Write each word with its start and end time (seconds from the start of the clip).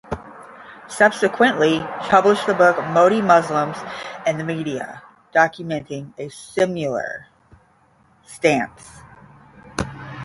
Subsequently, 0.87 1.77
she 1.77 2.09
published 2.09 2.47
the 2.47 2.55
book 2.55 2.75
"Modi, 2.87 3.21
Muslims 3.21 3.77
and 4.25 4.43
Media", 4.47 5.03
documenting 5.31 6.11
a 6.17 6.27
similar 6.29 7.27
stance. 8.25 9.03